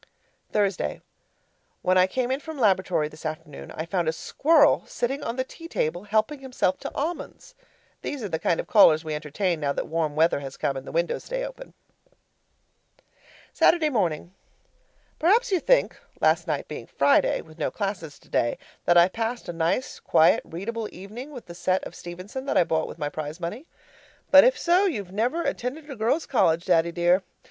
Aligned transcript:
Thursday 0.51 0.99
When 1.83 1.95
I 1.95 2.07
came 2.07 2.31
in 2.31 2.39
from 2.39 2.57
laboratory 2.57 3.07
this 3.07 3.23
afternoon, 3.23 3.69
I 3.75 3.85
found 3.85 4.07
a 4.07 4.11
squirrel 4.11 4.83
sitting 4.87 5.21
on 5.23 5.35
the 5.35 5.43
tea 5.43 5.67
table 5.67 6.05
helping 6.05 6.39
himself 6.39 6.79
to 6.79 6.95
almonds. 6.95 7.53
These 8.01 8.23
are 8.23 8.27
the 8.27 8.39
kind 8.39 8.59
of 8.59 8.65
callers 8.65 9.05
we 9.05 9.13
entertain 9.13 9.59
now 9.59 9.73
that 9.73 9.85
warm 9.85 10.15
weather 10.15 10.39
has 10.39 10.57
come 10.57 10.75
and 10.75 10.87
the 10.87 10.91
windows 10.91 11.25
stay 11.25 11.45
open 11.45 11.75
Saturday 13.53 13.89
morning 13.91 14.33
Perhaps 15.19 15.51
you 15.51 15.59
think, 15.59 15.95
last 16.19 16.47
night 16.47 16.67
being 16.67 16.87
Friday, 16.87 17.41
with 17.41 17.59
no 17.59 17.69
classes 17.69 18.17
today, 18.17 18.57
that 18.85 18.97
I 18.97 19.07
passed 19.07 19.49
a 19.49 19.53
nice 19.53 19.99
quiet, 19.99 20.41
readable 20.43 20.89
evening 20.91 21.29
with 21.29 21.45
the 21.45 21.53
set 21.53 21.83
of 21.83 21.93
Stevenson 21.93 22.47
that 22.47 22.57
I 22.57 22.63
bought 22.63 22.87
with 22.87 22.97
my 22.97 23.09
prize 23.09 23.39
money? 23.39 23.67
But 24.31 24.43
if 24.45 24.57
so, 24.57 24.85
you've 24.87 25.11
never 25.11 25.43
attended 25.43 25.91
a 25.91 25.95
girls' 25.95 26.25
college, 26.25 26.65
Daddy 26.65 26.91
dear. 26.91 27.21